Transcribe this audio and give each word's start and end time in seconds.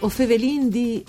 O 0.00 0.08
fevelin 0.08 0.70
di... 0.70 1.04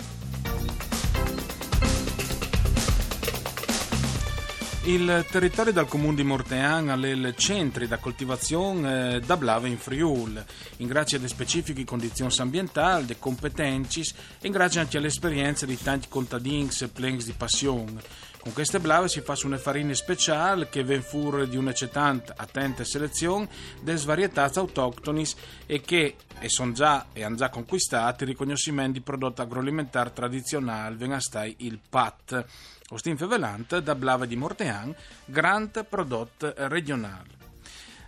Il 4.90 5.24
territorio 5.30 5.72
del 5.72 5.86
comune 5.86 6.16
di 6.16 6.24
Mortean 6.24 6.88
ha 6.88 6.96
le 6.96 7.34
centri 7.36 7.86
da 7.86 7.98
coltivazione 7.98 9.14
eh, 9.14 9.20
da 9.20 9.36
blave 9.36 9.68
in 9.68 9.78
Friul, 9.78 10.44
in 10.78 10.88
grazie 10.88 11.16
alle 11.16 11.28
specifiche 11.28 11.84
condizioni 11.84 12.34
ambientali, 12.38 13.06
le 13.06 13.16
competenze 13.16 14.00
e 14.00 14.48
in 14.48 14.52
grazie 14.52 14.80
anche 14.80 14.96
alle 14.96 15.06
esperienze 15.06 15.64
di 15.64 15.80
tanti 15.80 16.08
contadini 16.08 16.68
plens 16.92 17.24
di 17.24 17.34
passione. 17.36 18.02
Con 18.40 18.52
queste 18.52 18.80
blave 18.80 19.06
si 19.06 19.20
fa 19.20 19.36
una 19.44 19.58
farina 19.58 19.94
speciale 19.94 20.68
che 20.68 20.82
ven 20.82 21.02
fuori 21.02 21.48
di 21.48 21.56
un'eccetante 21.56 22.32
attenta 22.36 22.82
selezione 22.82 23.48
delle 23.82 24.00
varietà 24.00 24.50
autoctoni 24.52 25.24
e 25.66 25.80
che 25.82 26.16
e 26.40 26.48
sono 26.48 26.72
già 26.72 27.06
e 27.12 27.22
hanno 27.22 27.36
già 27.36 27.50
conquistato 27.50 28.24
il 28.24 28.30
riconoscimento 28.30 28.92
di 28.92 29.02
prodotti 29.02 29.42
agroalimentari 29.42 30.10
tradizionali, 30.12 30.96
venastai 30.96 31.54
il 31.58 31.78
PAT. 31.86 32.44
Ostin 32.90 33.16
Fevelant 33.16 33.78
da 33.78 33.94
Blave 33.94 34.26
di 34.26 34.36
Mortean, 34.36 34.94
Grant 35.24 35.84
Prodotto 35.84 36.52
Regionale. 36.56 37.38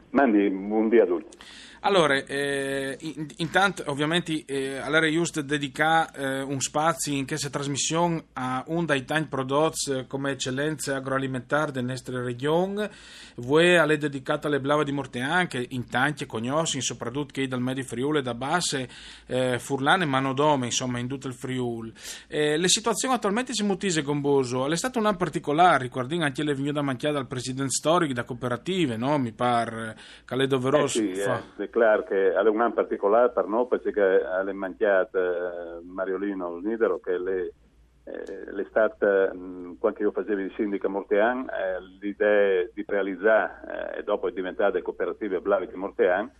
Mandi, 0.10 0.50
buon 0.50 0.90
a 0.94 1.06
tutti. 1.06 1.38
Allora, 1.86 2.16
eh, 2.16 2.98
intanto 3.38 3.84
ovviamente 3.86 4.44
eh, 4.48 4.78
allora 4.78 5.08
giusto 5.08 5.44
dedicare 5.44 6.12
eh, 6.16 6.42
un 6.42 6.60
spazio 6.60 7.14
in 7.14 7.28
questa 7.28 7.52
trasmissione 7.52 8.26
a 8.34 8.64
un 8.70 8.88
dei 8.88 9.06
tanti 9.06 9.30
prodotti 9.30 9.92
eh, 9.92 10.08
come 10.08 10.32
eccellenze 10.32 10.94
agroalimentari 10.94 11.72
della 11.72 11.90
nostra 11.90 12.24
regione. 12.24 12.90
Voi 13.36 13.78
avete 13.78 14.10
dedicato 14.10 14.48
alle 14.48 14.60
blave 14.60 14.84
di 14.84 14.94
Mortean 14.94 15.46
che 15.46 15.64
in 15.70 15.88
tanti 15.88 16.26
conosci, 16.26 16.82
soprattutto 16.82 17.34
che 17.34 17.48
dal 17.48 17.62
Medio 17.62 17.84
Friuli 17.84 18.24
da 18.24 18.34
Basse, 18.34 18.90
eh, 19.28 19.60
Furlane 19.60 20.06
e 20.06 20.08
Manodome, 20.08 20.66
insomma 20.66 20.98
in 20.98 21.08
tutto 21.08 21.28
il 21.28 21.36
Friuli. 21.36 21.94
Eh, 22.28 22.58
le 22.58 22.68
situazioni 22.68 23.14
attualmente 23.14 23.54
si 23.54 23.62
mutise 23.62 24.02
con 24.02 24.22
Boso. 24.22 24.68
È 24.68 24.76
stato 24.76 24.98
un 24.98 25.06
anno 25.06 25.18
particolare, 25.18 25.84
ricordiamo 25.84 26.24
anche 26.24 26.44
le 26.44 26.56
venute 26.56 26.74
da 26.74 26.82
manchiare 26.82 27.14
dal 27.14 27.28
presidente 27.28 27.74
storico 27.74 28.14
da 28.14 28.24
cooperative, 28.24 28.98
no? 28.98 29.20
Mi 29.20 29.34
pare 29.34 29.96
che 30.26 30.36
le 30.36 30.48
doveroso. 30.48 31.00
Eh 31.00 31.14
sì, 31.14 31.22
fa 31.22 31.44
clar 31.76 32.06
che 32.06 32.34
è 32.34 32.40
un 32.48 32.74
particolare 32.74 33.32
per 33.32 33.48
noi 33.48 33.68
perché 33.68 34.24
alle 34.24 34.54
mangiate 34.54 35.20
eh, 35.20 35.84
Mariolino 35.84 36.58
Nidero 36.60 37.02
che 37.02 37.18
le, 37.18 37.54
eh, 38.06 38.52
l'estate 38.54 39.30
quando 39.78 40.00
io 40.00 40.12
facevo 40.12 40.40
il 40.40 40.54
sindaco 40.56 40.88
a 40.88 40.90
Mortean 40.90 41.50
eh, 41.50 41.82
l'idea 42.00 42.66
di 42.74 42.86
realizzare 42.88 43.94
eh, 43.94 44.00
e 44.00 44.04
dopo 44.04 44.30
è 44.30 44.32
diventata 44.32 44.82
cooperative 44.82 45.42
Blavic 45.42 45.74
Mortean 45.74 46.32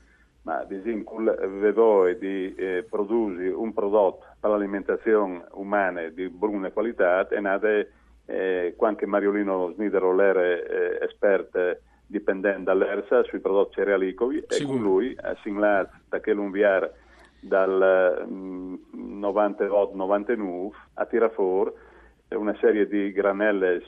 ma 0.44 0.64
di 0.64 0.78
vedo 0.78 2.14
di 2.14 2.56
eh, 2.56 2.86
produrre 2.90 3.50
un 3.50 3.74
prodotto 3.74 4.24
per 4.40 4.52
l'alimentazione 4.52 5.44
umana 5.56 6.08
di 6.08 6.30
buona 6.30 6.72
qualità 6.72 7.28
e 7.28 7.40
nate 7.42 7.92
eh, 8.26 8.74
quando 8.78 9.06
Mariolino 9.06 9.74
Snidero 9.74 10.18
era 10.18 10.42
eh, 10.42 11.00
esperto 11.02 11.78
dipendente 12.08 12.64
dall'ERSA 12.64 13.24
sui 13.24 13.40
prodotti 13.40 13.76
cerealicovi 13.76 14.44
e 14.48 14.64
con 14.64 14.82
lui 14.82 15.16
ha 15.20 15.36
siglato 15.42 15.96
da 16.10 16.20
che 16.20 16.34
l'unviare 16.34 16.96
dal 17.40 18.26
98-99 18.28 20.38
mm, 20.38 20.68
a 20.96 21.06
tirare 21.06 21.34
fuori 21.34 21.72
una 22.30 22.56
serie 22.60 22.88
di 22.88 23.12
granelle 23.12 23.84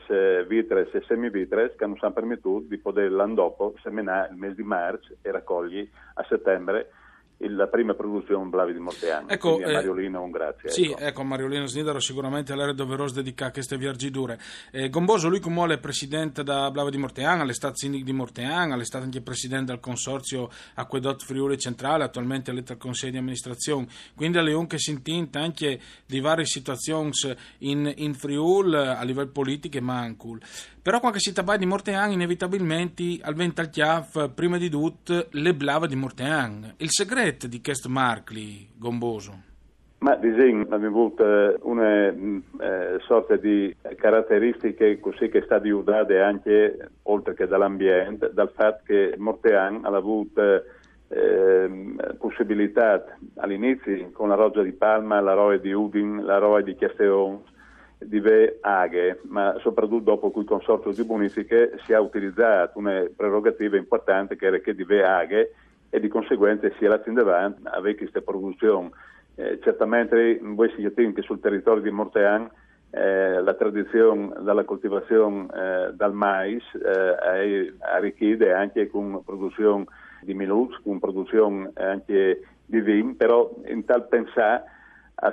vitres 0.48 0.94
e 0.94 1.02
semivitres 1.08 1.76
che 1.76 1.84
hanno 1.84 1.98
permesso 2.14 2.60
di 2.60 2.78
poter 2.78 3.12
l'anno 3.12 3.34
dopo 3.34 3.74
seminare 3.82 4.30
il 4.32 4.38
mese 4.38 4.56
di 4.56 4.64
marzo 4.64 5.16
e 5.22 5.32
raccogli 5.32 5.90
a 6.14 6.24
settembre 6.30 6.92
la 7.40 7.68
prima 7.68 7.94
produzione 7.94 8.48
Blavi 8.50 8.74
di 8.74 8.80
Morteano. 8.80 9.30
Ecco, 9.30 9.58
a 9.58 9.70
eh, 9.70 9.74
Mariolino 9.74 10.22
un 10.22 10.32
grazie. 10.32 10.70
Sì, 10.70 10.86
ecco, 10.86 11.00
ecco 11.00 11.24
Mariolino 11.24 11.66
Snidaro 11.68 12.00
sicuramente 12.00 12.54
all'era 12.54 12.74
doveroso 12.74 13.16
dedicare 13.16 13.50
a 13.50 13.54
queste 13.54 13.78
viaggiature. 13.78 14.40
Eh, 14.72 14.90
Gomboso, 14.90 15.30
lui 15.30 15.40
come 15.40 15.74
è 15.74 15.80
presidente 15.80 16.44
da 16.44 16.72
Blavi 16.72 16.92
di 16.92 16.98
Morteano, 16.98 17.48
è 17.48 17.54
stato 17.54 17.76
sindaco 17.78 18.04
di 18.04 18.14
Morteano, 18.14 18.84
stato 18.84 19.04
anche 19.04 19.22
presidente 19.22 19.72
del 19.72 19.80
consorzio 19.80 20.50
Acquedotto 20.76 21.26
Friuli 21.26 21.58
Centrale, 21.58 22.04
attualmente 22.04 22.52
eletto 22.52 22.74
al 22.74 22.78
consiglio 22.78 23.12
di 23.12 23.18
amministrazione, 23.18 23.88
quindi 24.16 24.38
è 24.38 24.54
un 24.54 24.68
che 24.68 24.80
si 24.80 24.92
intinta 24.92 25.40
anche 25.40 25.80
di 26.06 26.20
varie 26.20 26.46
situazioni 26.46 27.12
in, 27.60 27.92
in 27.98 28.14
Friuli 28.14 28.76
a 28.76 29.04
livello 29.04 29.30
politico 29.30 29.78
e 29.78 29.82
mancul. 29.82 30.40
Però 30.88 31.02
si 31.16 31.34
parla 31.34 31.58
di 31.58 31.66
Mortean, 31.66 32.12
inevitabilmente 32.12 33.20
al 33.22 33.34
vento 33.34 33.60
al 33.60 33.70
chiaf, 33.70 34.32
prima 34.34 34.58
di 34.58 34.70
tutto, 34.70 35.28
le 35.32 35.54
blava 35.54 35.86
di 35.86 35.98
Mortean. 35.98 36.76
Il 36.78 36.92
segreto 36.92 37.46
di 37.46 37.60
questo 37.62 37.90
Markli, 37.90 38.70
Gomboso? 38.74 39.34
Ma 39.98 40.16
disegno 40.16 40.62
abbiamo 40.70 40.88
avuto 40.88 41.58
una 41.64 42.08
eh, 42.08 43.00
sorta 43.06 43.36
di 43.36 43.76
caratteristiche 43.98 45.02
così 45.02 45.28
che 45.28 45.42
sta 45.42 45.60
diudate 45.60 46.22
anche, 46.22 46.92
oltre 47.04 47.34
che 47.34 47.48
dall'ambiente, 47.48 48.32
dal 48.34 48.54
fatto 48.56 48.84
che 48.86 49.16
Mortean 49.18 49.84
ha 49.84 49.90
avuto 49.90 50.42
eh, 51.10 51.96
possibilità 52.18 53.04
all'inizio 53.36 54.10
con 54.14 54.30
la 54.30 54.36
roggia 54.36 54.62
di 54.62 54.72
Palma, 54.72 55.20
la 55.20 55.34
roia 55.34 55.58
di 55.58 55.74
Udin, 55.74 56.24
la 56.24 56.38
roia 56.38 56.64
di 56.64 56.76
Chiasteon, 56.76 57.42
di 58.08 58.20
ve 58.20 58.58
aghe, 58.62 59.20
ma 59.24 59.56
soprattutto 59.60 60.04
dopo 60.04 60.32
cui 60.32 60.42
il 60.42 60.48
consorzio 60.48 60.92
di 60.92 61.04
bonifiche 61.04 61.78
si 61.86 61.92
è 61.92 62.00
utilizzato 62.00 62.80
una 62.80 63.06
prerogativa 63.14 63.76
importante 63.76 64.36
che 64.36 64.46
era 64.46 64.60
che 64.60 64.74
di 64.74 64.84
ve 64.84 65.04
aghe 65.04 65.54
e 65.90 66.00
di 66.00 66.08
conseguenza 66.08 66.70
si 66.78 66.86
è 66.86 66.88
l'azienda 66.88 67.22
avanti 67.22 67.62
avere 67.66 67.96
questa 67.96 68.22
produzione. 68.22 68.92
Eh, 69.36 69.60
certamente 69.62 70.40
voi 70.42 70.70
sapete 70.70 71.14
che 71.14 71.22
sul 71.22 71.40
territorio 71.40 71.84
di 71.84 71.92
Mortean 71.92 72.50
eh, 72.92 73.42
la 73.42 73.54
tradizione 73.54 74.32
della 74.40 74.64
coltivazione 74.64 75.48
eh, 75.54 75.94
dal 75.94 76.14
mais 76.14 76.64
eh, 76.74 77.74
arricchita 77.80 78.58
anche 78.58 78.88
con 78.88 79.22
produzione 79.24 79.86
di 80.22 80.34
minuz, 80.34 80.80
con 80.82 81.00
produzione 81.00 81.72
anche 81.76 82.42
di 82.66 82.82
vin, 82.82 83.18
però 83.18 83.54
in 83.66 83.84
tal 83.86 84.08
pensare 84.08 84.64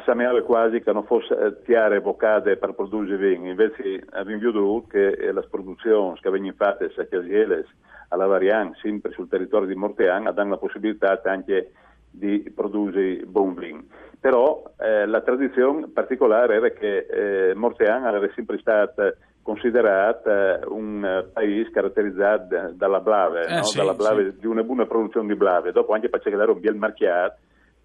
sembrava 0.05 0.41
quasi 0.43 0.81
che 0.81 0.93
non 0.93 1.05
fosse 1.05 1.35
eh, 1.35 1.63
tiare 1.63 2.01
vocade 2.01 2.57
per 2.57 2.73
produrre 2.73 3.17
vino, 3.17 3.49
invece 3.49 4.03
abbiamo 4.11 4.41
veduto 4.41 4.87
che 4.89 5.33
le 5.33 5.47
produzioni 5.51 6.19
che 6.21 6.31
vengono 6.31 6.55
fatte 6.57 6.91
a 6.97 7.05
Chiasieles, 7.05 7.67
alla 8.09 8.27
Varian, 8.27 8.75
sempre 8.81 9.13
sul 9.13 9.29
territorio 9.29 9.69
di 9.69 9.75
Mortean, 9.75 10.31
danno 10.33 10.51
la 10.51 10.57
possibilità 10.57 11.21
anche 11.25 11.73
di 12.11 12.51
produrre 12.55 13.25
buon 13.27 13.55
vino. 13.55 13.85
Però 14.19 14.63
eh, 14.79 15.05
la 15.05 15.21
tradizione 15.21 15.89
particolare 15.89 16.55
era 16.55 16.71
che 16.71 17.51
eh, 17.51 17.55
Mortean 17.55 18.07
era 18.07 18.27
sempre 18.35 18.57
stata 18.59 19.15
considerata 19.43 20.61
eh, 20.61 20.67
un 20.67 21.27
paese 21.31 21.71
caratterizzato 21.71 22.73
dalla 22.73 23.01
blave, 23.01 23.47
eh, 23.49 23.57
no? 23.57 23.65
sì, 23.65 23.77
dalla 23.77 23.93
blave 23.93 24.31
sì. 24.31 24.39
di 24.39 24.47
una 24.47 24.63
buona 24.63 24.87
produzione 24.87 25.27
di 25.27 25.35
blave, 25.35 25.73
dopo 25.73 25.93
anche 25.93 26.09
perché 26.09 26.31
era 26.31 26.51
un 26.51 26.61
bel 26.61 26.77
marchiato 26.77 27.37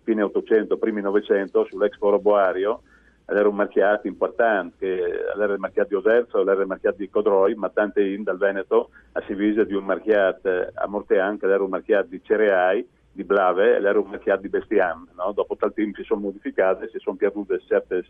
fine 0.10 0.24
800, 0.24 0.78
primi 0.78 1.02
900, 1.02 1.66
sull'Expo 1.66 2.10
Roboario, 2.10 2.82
era 3.28 3.48
un 3.48 3.54
marchiato 3.54 4.08
importante, 4.08 4.88
era 5.36 5.54
il 5.54 5.60
marchiato 5.60 5.90
di 5.90 5.96
Oderzo, 5.96 6.42
era 6.42 6.60
il 6.60 6.68
marchiato 6.68 6.98
di 6.98 7.10
Codroi, 7.10 7.54
ma 7.54 7.70
tante 7.70 8.02
in 8.04 8.24
dal 8.24 8.40
Veneto 8.40 8.90
a 9.12 9.22
Sivise 9.28 9.68
di 9.68 9.76
un 9.76 9.86
marchiato 9.86 10.50
a 10.74 10.88
Mortean, 10.88 11.38
che 11.38 11.46
un 11.46 11.70
marchiato 11.70 12.08
di 12.08 12.22
cereai, 12.24 12.88
di 13.12 13.24
Blave, 13.24 13.78
ed 13.78 13.86
era 13.86 14.00
un 14.00 14.10
marchiato 14.10 14.42
di 14.42 14.50
Bestiam. 14.50 15.08
No? 15.16 15.32
Dopo 15.32 15.56
tal 15.56 15.74
tempo 15.74 15.98
si 15.98 16.04
sono 16.06 16.22
modificate, 16.22 16.90
si 16.90 16.98
sono 16.98 17.18
perdute 17.18 17.62
certe 17.68 18.04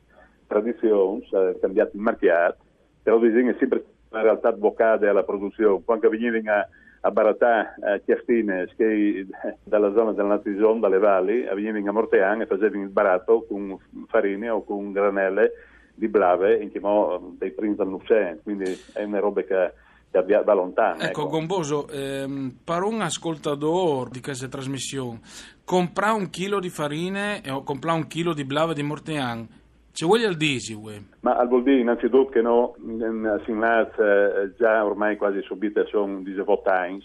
tradizioni, 0.48 1.26
si 1.28 1.36
è 1.36 1.58
cambiato 1.60 1.98
il 1.98 2.02
marchiato, 2.02 2.58
però 3.04 3.20
bisogna 3.20 3.54
sempre 3.60 3.84
in 4.12 4.22
realtà 4.22 4.52
vocare 4.54 5.10
alla 5.10 5.24
produzione. 5.24 5.82
Quando 5.84 6.08
venivano 6.08 6.50
a 6.50 6.68
a 7.02 7.12
Baratà, 7.12 7.76
a 7.82 7.98
Chiastine, 8.00 8.70
che 8.76 9.26
dalla 9.64 9.92
zona 9.94 10.12
del 10.12 10.26
Natison, 10.26 10.80
dalle 10.80 11.00
valli, 11.00 11.44
venivano 11.44 11.90
a 11.90 11.94
Mortean 11.94 12.42
e 12.42 12.46
facevano 12.46 12.84
il 12.84 12.90
baratto 12.90 13.46
con 13.48 13.78
farine 14.08 14.50
o 14.50 14.64
con 14.64 14.92
granelle 14.92 15.52
di 15.96 16.08
blave, 16.08 16.58
in 16.62 16.72
chiamò 16.72 17.20
dei 17.38 17.52
primi 17.52 17.76
dal 17.76 17.90
Nucen, 17.90 18.40
quindi 18.44 18.78
è 18.94 19.04
una 19.04 19.20
roba 19.20 19.42
che 19.42 19.74
da 20.12 20.54
lontano. 20.54 21.02
Ecco, 21.02 21.22
ecco. 21.22 21.28
Gomboso, 21.28 21.88
ehm, 21.88 22.58
per 22.64 22.82
un 22.84 23.02
ascoltatore 23.02 24.10
di 24.10 24.22
questa 24.22 24.48
trasmissione, 24.48 25.20
comprare 25.64 26.18
un 26.18 26.30
chilo 26.30 26.60
di 26.60 26.70
farine 26.70 27.42
o 27.50 27.64
comprare 27.64 27.98
un 27.98 28.08
chilo 28.08 28.34
di 28.34 28.44
blave 28.44 28.74
di 28.74 28.82
Mortean, 28.82 29.48
ci 29.92 30.06
vuole 30.06 30.26
il 30.26 30.38
disi? 30.38 30.80
Ma 31.22 31.36
al 31.36 31.48
vuol 31.48 31.64
dire 31.64 31.80
innanzitutto 31.80 32.30
che 32.30 32.42
no, 32.42 32.76
assegnate 33.40 34.04
eh, 34.04 34.54
già 34.58 34.86
ormai 34.86 35.18
quasi 35.18 35.42
subite 35.42 35.86
sono 35.88 36.20
18 36.22 36.70
anni, 36.70 37.04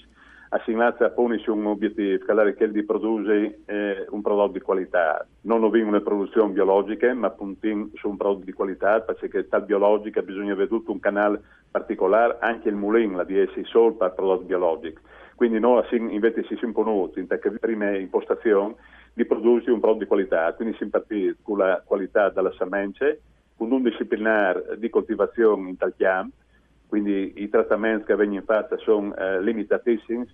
assegnate 0.51 1.05
a 1.05 1.11
ponisi 1.11 1.51
un 1.51 1.67
obiettivo, 1.67 2.25
che 2.25 2.65
è 2.65 2.69
di 2.69 2.85
produrre 2.85 3.61
eh, 3.65 4.07
un 4.11 4.23
prodotto 4.23 4.53
di 4.53 4.61
qualità. 4.61 5.27
Non 5.43 5.65
ovviamo 5.65 5.89
una 5.89 6.01
produzione 6.01 6.53
biologica, 6.53 7.13
ma 7.15 7.31
puntiamo 7.31 7.89
su 7.95 8.09
un 8.09 8.17
prodotto 8.17 8.45
di 8.45 8.53
qualità, 8.53 9.01
perché 9.01 9.49
tal 9.49 9.65
biologica 9.65 10.23
bisogna 10.23 10.53
avere 10.53 10.69
tutto 10.69 10.93
un 10.93 11.01
canale 11.01 11.43
particolare, 11.71 12.37
anche 12.41 12.69
il 12.69 12.77
mulin, 12.77 13.17
la 13.17 13.25
di 13.25 13.39
essi 13.39 13.65
solo 13.65 13.95
per 13.95 14.13
prodotti 14.13 14.45
biologici. 14.45 14.99
Quindi 15.35 15.59
noi 15.59 15.85
invece 15.91 16.45
si 16.45 16.55
sono 16.55 16.69
imponuti 16.69 17.19
in 17.19 17.27
prima 17.59 17.97
impostazione 17.97 18.77
di 19.15 19.25
produrre 19.25 19.71
un 19.71 19.81
prodotto 19.81 20.03
di 20.03 20.09
qualità, 20.09 20.53
quindi 20.55 20.77
si 20.77 20.87
partì 20.87 21.35
con 21.41 21.59
la 21.59 21.81
qualità 21.85 22.29
della 22.31 22.53
semence, 22.59 23.21
con 23.57 23.71
un 23.71 23.83
disciplinare 23.83 24.77
di 24.77 24.91
coltivazione 24.91 25.69
in 25.69 25.77
tal 25.77 25.95
chiam, 25.97 26.31
quindi 26.89 27.33
i 27.37 27.49
trattamenti 27.49 28.05
che 28.05 28.17
vengono 28.17 28.43
fatti 28.43 28.75
sono 28.79 29.15
eh, 29.17 29.41
limitatissimi, 29.43 30.27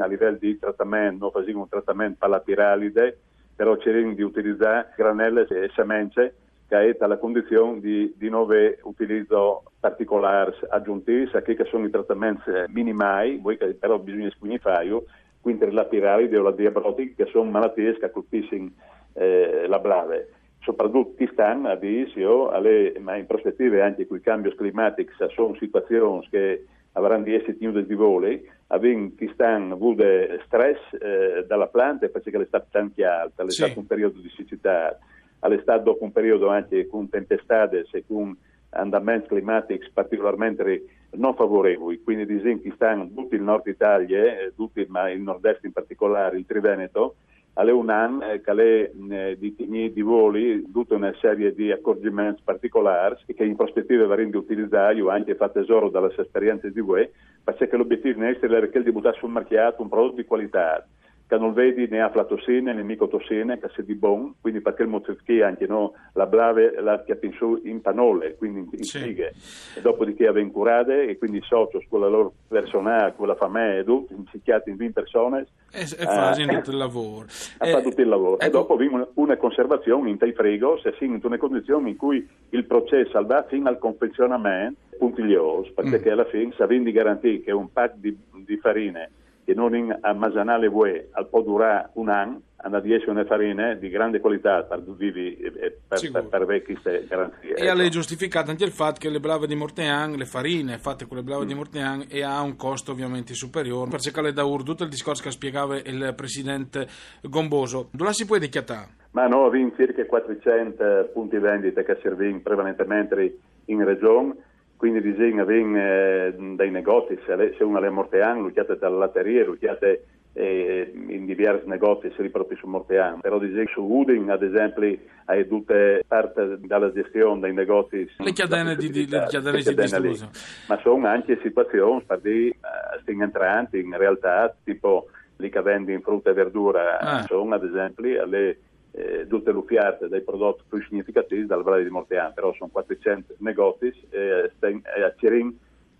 a 0.00 0.06
livello 0.06 0.36
di 0.38 0.58
trattamento, 0.58 1.18
non 1.18 1.30
facciamo 1.30 1.62
un 1.62 1.68
trattamento 1.68 2.28
per 2.28 2.42
piralide, 2.44 3.18
però 3.56 3.76
cerchiamo 3.78 4.14
di 4.14 4.22
utilizzare 4.22 4.92
granelle 4.96 5.46
e 5.48 5.70
semence 5.74 6.34
che 6.68 6.96
è 6.96 7.06
la 7.06 7.18
condizione 7.18 7.80
di, 7.80 8.12
di 8.16 8.28
nuovo 8.28 8.54
utilizzo 8.82 9.62
particolari 9.78 10.52
aggiuntivi, 10.68 11.30
che 11.30 11.64
sono 11.70 11.86
i 11.86 11.90
trattamenti 11.90 12.50
minimali, 12.68 13.40
però 13.78 13.98
bisogna 13.98 14.30
fare 14.58 15.02
quindi 15.46 15.70
la 15.70 15.84
piralide 15.84 16.38
o 16.38 16.42
la 16.42 16.50
diabrotica, 16.50 17.22
che 17.22 17.30
sono 17.30 17.48
malattie 17.48 17.96
che 17.96 18.10
colpiscono 18.10 18.68
eh, 19.12 19.66
la 19.68 19.78
blave. 19.78 20.32
Soprattutto 20.58 21.14
quest'anno, 21.14 21.68
a 21.68 21.76
Disio, 21.76 22.50
ma 22.98 23.14
in 23.14 23.26
prospettiva 23.26 23.84
anche 23.84 24.08
con 24.08 24.16
i 24.16 24.20
cambi 24.20 24.52
climatici, 24.56 25.12
sono 25.32 25.54
situazioni 25.54 26.26
che 26.28 26.64
avranno 26.94 27.22
di 27.22 27.34
essere 27.34 27.56
tenute 27.56 27.86
di 27.86 27.94
voli, 27.94 28.44
abbiamo 28.66 29.12
quest'anno 29.16 29.74
avuto 29.74 30.02
stress 30.46 30.80
eh, 31.00 31.44
dalla 31.46 31.68
pianta 31.68 32.08
perché 32.08 32.36
l'estate 32.36 32.66
tanto 32.72 33.06
alta, 33.06 33.44
l'estate 33.44 33.70
sì. 33.70 33.78
un 33.78 33.86
periodo 33.86 34.18
di 34.18 34.28
siccità, 34.30 34.98
all'estate 35.38 35.84
dopo 35.84 36.02
un 36.02 36.10
periodo 36.10 36.48
anche 36.48 36.88
con 36.88 37.08
tempestade 37.08 37.86
e 37.92 38.04
con 38.04 38.36
andamenti 38.70 39.28
climatici 39.28 39.88
particolarmente 39.94 40.84
non 41.12 41.34
favorevoli, 41.34 42.02
quindi 42.02 42.26
di 42.26 42.36
esempio 42.36 42.72
stanno 42.74 43.08
tutto 43.14 43.34
il 43.34 43.42
nord 43.42 43.66
Italia, 43.66 44.18
eh, 44.18 44.52
tutti, 44.54 44.84
ma 44.88 45.10
il 45.10 45.20
nord-est 45.20 45.64
in 45.64 45.72
particolare, 45.72 46.38
il 46.38 46.46
Triveneto, 46.46 47.16
alle 47.58 47.72
UNAN 47.72 48.22
eh, 48.22 48.40
che 48.42 48.50
alle 48.50 48.92
eh, 49.10 49.36
di, 49.38 49.54
di 49.92 50.02
voli 50.02 50.70
tutta 50.70 50.94
una 50.94 51.14
serie 51.20 51.54
di 51.54 51.70
accorgimenti 51.70 52.42
particolari 52.44 53.16
che 53.34 53.44
in 53.44 53.56
prospettiva 53.56 54.06
varranno 54.06 54.38
utilizzare, 54.38 54.96
io 54.96 55.06
ho 55.06 55.10
anche 55.10 55.34
fatto 55.36 55.60
tesoro 55.60 55.88
dalle 55.88 56.12
esperienze 56.16 56.70
di 56.70 56.80
UE, 56.80 57.10
perché 57.42 57.76
l'obiettivo 57.76 58.22
è 58.22 58.38
quello 58.38 58.68
di 58.82 58.92
buttare 58.92 59.16
sul 59.18 59.30
mercato 59.30 59.82
un 59.82 59.88
prodotto 59.88 60.16
di 60.16 60.24
qualità 60.24 60.86
che 61.28 61.36
non 61.38 61.52
vedi 61.52 61.88
né 61.88 62.00
aflatossine 62.00 62.72
né 62.72 62.82
micotossine, 62.82 63.58
che 63.58 63.68
se 63.74 63.84
di 63.84 63.94
buon, 63.94 64.34
quindi 64.40 64.60
perché 64.60 64.82
il 64.82 64.88
mozzicchi 64.88 65.40
anche 65.40 65.66
no, 65.66 65.94
la 66.12 66.26
brave 66.26 66.80
la 66.80 67.02
chiappin 67.02 67.34
in 67.64 67.80
panole, 67.80 68.36
quindi 68.36 68.60
in, 68.60 68.84
sì. 68.84 68.98
spighe, 68.98 69.32
e 69.76 69.80
dopodiché 69.80 70.28
avven 70.28 70.52
curate 70.52 71.08
e 71.08 71.18
quindi 71.18 71.38
i 71.38 71.42
soci 71.42 71.84
con 71.88 72.00
la 72.00 72.08
loro 72.08 72.32
personale, 72.46 73.14
con 73.16 73.26
la 73.26 73.34
famiglia 73.34 73.82
tutto, 73.82 74.14
insichiati 74.14 74.70
in 74.70 74.76
20 74.76 74.92
persone. 74.92 75.46
E, 75.72 75.80
e 75.80 76.04
fanno 76.04 76.52
eh, 76.52 76.56
tutto 76.56 76.70
il 76.70 76.76
lavoro. 76.76 77.26
E 77.58 77.70
fa 77.70 77.80
tutto 77.80 78.00
il 78.00 78.08
lavoro. 78.08 78.34
Ecco. 78.34 78.44
E 78.44 78.50
dopo 78.50 78.74
abbiamo 78.74 79.08
una 79.14 79.36
conservazione 79.36 80.10
in 80.10 80.18
tai 80.18 80.32
frigo, 80.32 80.78
se 80.78 80.94
si 80.98 81.04
in 81.04 81.18
una 81.22 81.38
condizione 81.38 81.88
in 81.88 81.96
cui 81.96 82.26
il 82.50 82.64
processo 82.64 83.24
va 83.24 83.44
fino 83.48 83.68
al 83.68 83.78
confezionamento 83.78 84.78
puntiglioso, 84.98 85.72
perché 85.74 86.08
mm. 86.08 86.12
alla 86.12 86.24
fine, 86.26 86.52
se 86.56 86.66
di 86.66 86.92
garantire 86.92 87.40
che 87.40 87.50
un 87.50 87.72
pack 87.72 87.94
di, 87.96 88.16
di 88.44 88.56
farine 88.58 89.10
che 89.46 89.54
non 89.54 89.76
in, 89.76 89.96
a 90.00 90.12
Masanale 90.12 90.66
Vue 90.66 91.08
al 91.12 91.28
può 91.28 91.40
durare 91.40 91.90
un 91.92 92.08
anno, 92.08 92.40
hanno 92.56 92.80
di 92.80 92.92
essere 92.92 93.12
una 93.12 93.24
farina 93.24 93.74
di 93.74 93.88
grande 93.88 94.18
qualità 94.18 94.64
per 94.64 94.82
per, 94.82 96.10
per, 96.10 96.26
per 96.26 96.46
vecchi 96.46 96.76
garanzie. 96.82 97.54
E 97.54 97.64
ecco. 97.64 97.76
lei 97.76 97.88
giustificato 97.88 98.50
anche 98.50 98.64
il 98.64 98.72
fatto 98.72 98.98
che 98.98 99.08
le 99.08 99.20
blave 99.20 99.46
di 99.46 99.54
Mortean, 99.54 100.14
le 100.14 100.24
farine 100.24 100.78
fatte 100.78 101.06
con 101.06 101.18
le 101.18 101.22
blave 101.22 101.44
mm. 101.44 101.46
di 101.46 101.54
Mortean, 101.54 102.06
e 102.08 102.24
ha 102.24 102.40
un 102.40 102.56
costo 102.56 102.90
ovviamente 102.90 103.34
superiore. 103.34 103.88
Per 103.88 104.00
cercare 104.00 104.32
da 104.32 104.42
ur 104.42 104.64
tutto 104.64 104.82
il 104.82 104.90
discorso 104.90 105.22
che 105.22 105.30
spiegava 105.30 105.76
il 105.76 106.12
presidente 106.16 106.88
Gomboso. 107.22 107.90
Dove 107.92 108.12
si 108.14 108.26
può 108.26 108.36
dichiarare? 108.38 109.04
Ma 109.12 109.28
noi 109.28 109.46
abbiamo 109.46 109.72
circa 109.76 110.04
400 110.04 111.10
punti 111.12 111.38
vendita 111.38 111.84
che 111.84 111.96
servono 112.02 112.40
prevalentemente 112.42 113.38
in 113.66 113.84
regione 113.84 114.34
quindi 114.76 115.00
disegna 115.00 115.44
ben 115.44 115.74
eh, 115.76 116.34
dai 116.54 116.70
negozi, 116.70 117.18
se, 117.26 117.54
se 117.56 117.64
uno 117.64 117.80
le 117.80 117.90
Mortean, 117.90 118.40
lucciate 118.40 118.76
dalle 118.76 118.98
latterie, 118.98 119.44
lucciate 119.44 120.04
eh, 120.34 120.92
in 121.08 121.24
diversi 121.24 121.66
negozi, 121.66 122.12
se 122.14 122.28
proprio 122.28 122.58
su 122.58 122.66
Mortean, 122.66 123.20
però 123.20 123.38
disegna 123.38 123.70
su 123.72 123.80
Udin, 123.82 124.30
ad 124.30 124.42
esempio, 124.42 124.98
hai 125.24 125.48
tutte 125.48 126.04
parte 126.06 126.58
dalla 126.60 126.92
gestione 126.92 127.40
dei 127.40 127.54
negozi. 127.54 128.06
Le 128.18 128.32
chiadene 128.32 128.76
di, 128.76 128.90
di, 128.90 129.08
le 129.08 129.24
chiadene 129.28 129.62
di 129.62 129.74
distribuzione. 129.74 130.30
Ma 130.68 130.78
sono 130.82 131.06
anche 131.06 131.38
situazioni, 131.42 132.02
per 132.06 132.20
dire, 132.20 132.56
uh, 132.60 133.10
entranti 133.22 133.80
in 133.80 133.96
realtà, 133.96 134.54
tipo 134.62 135.06
lì 135.36 135.48
che 135.48 135.62
vendi 135.62 135.92
in 135.94 136.02
frutta 136.02 136.30
e 136.30 136.34
verdura, 136.34 136.98
ah. 136.98 137.22
sono 137.22 137.54
ad 137.54 137.64
esempio 137.64 138.22
alle 138.22 138.58
eh, 138.96 139.26
tutte 139.28 139.52
l'uffiate 139.52 140.08
dei 140.08 140.22
prodotti 140.22 140.62
più 140.68 140.82
significativi 140.82 141.44
dal 141.44 141.62
Valle 141.62 141.84
di 141.84 141.90
Mortean, 141.90 142.32
però 142.32 142.52
sono 142.54 142.70
400 142.72 143.34
negozi 143.38 143.92
eh, 144.10 144.50
e 144.58 145.02
a 145.02 145.14
Cirin 145.18 145.54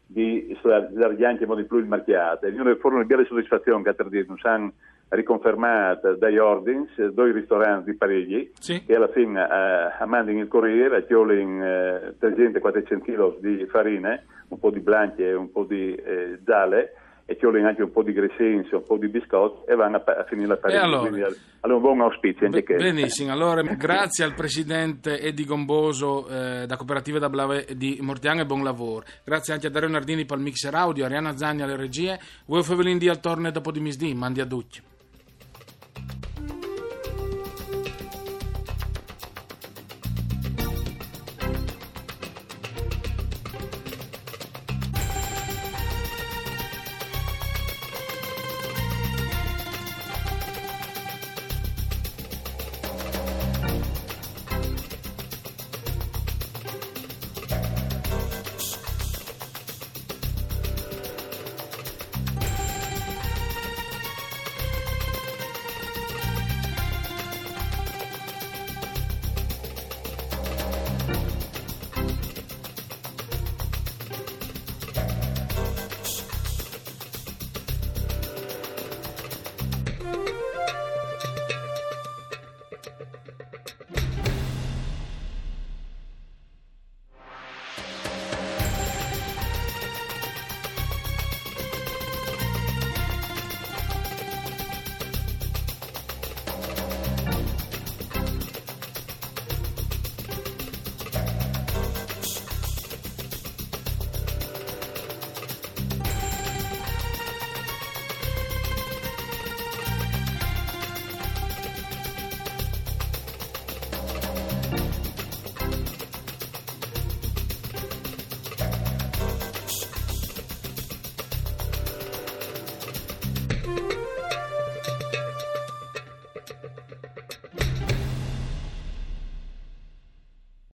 di 0.06 0.56
slargare 0.62 1.36
in 1.38 1.46
modo 1.46 1.64
più 1.64 1.78
il 1.78 1.86
marchiato. 1.86 2.46
Io 2.46 2.62
ne 2.62 2.76
furono 2.76 3.04
belle 3.04 3.26
soddisfazioni 3.26 3.82
che 3.82 3.92
per 3.92 4.08
dire, 4.08 4.24
non 4.26 4.38
sono 4.38 4.72
riconfermate 5.08 6.16
dagli 6.16 6.38
ordini, 6.38 6.88
due 7.12 7.32
ristoranti 7.32 7.90
di 7.90 7.96
Parigli, 7.96 8.50
sì. 8.58 8.82
che 8.84 8.94
alla 8.94 9.08
fine 9.08 9.42
eh, 9.42 10.04
mandano 10.06 10.40
il 10.40 10.48
corriere, 10.48 11.06
chiolen 11.06 11.62
eh, 11.62 12.14
300-400 12.20 13.00
kg 13.02 13.38
di 13.40 13.66
farina, 13.66 14.20
un 14.48 14.58
po' 14.58 14.70
di 14.70 14.80
blanche 14.80 15.28
e 15.28 15.34
un 15.34 15.50
po' 15.50 15.64
di 15.64 15.94
eh, 15.94 16.38
gialle, 16.44 16.92
e 17.28 17.36
ci 17.36 17.44
vogliono 17.44 17.66
anche 17.66 17.82
un 17.82 17.90
po' 17.90 18.04
di 18.04 18.12
gresensi, 18.12 18.72
un 18.74 18.84
po' 18.84 18.96
di 18.96 19.08
biscotti 19.08 19.68
e 19.70 19.74
vanno 19.74 19.96
a, 19.96 20.12
a 20.12 20.24
finire 20.24 20.46
la 20.46 20.56
parete. 20.56 20.78
Allora, 20.78 21.08
Quindi 21.08 21.22
allora 21.60 21.78
un 21.78 21.80
buon 21.80 22.00
auspizio. 22.02 22.48
Be- 22.48 22.62
benissimo, 22.62 23.32
allora 23.32 23.62
grazie 23.74 24.24
al 24.24 24.34
presidente 24.34 25.18
Edi 25.20 25.44
Gomboso 25.44 26.28
eh, 26.28 26.66
da 26.66 26.76
Cooperativa 26.76 27.18
da 27.18 27.28
Blave 27.28 27.66
di 27.74 27.98
Mortiano 28.00 28.42
e 28.42 28.46
buon 28.46 28.62
lavoro. 28.62 29.04
Grazie 29.24 29.54
anche 29.54 29.66
a 29.66 29.70
Dario 29.70 29.88
Nardini 29.88 30.24
per 30.24 30.38
il 30.38 30.44
mixer 30.44 30.74
audio, 30.74 31.04
Arianna 31.04 31.36
Zagni 31.36 31.62
alle 31.62 31.76
regie, 31.76 32.18
voi 32.46 32.62
Fevelin 32.62 32.96
di 32.96 33.08
al 33.08 33.18
torne 33.18 33.50
dopo 33.50 33.72
di 33.72 33.80
misdì, 33.80 34.14
mandi 34.14 34.40
a 34.40 34.46
tutti. 34.46 34.80